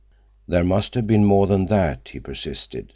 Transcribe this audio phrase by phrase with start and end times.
[0.47, 2.89] "There must have been more than that," he persisted.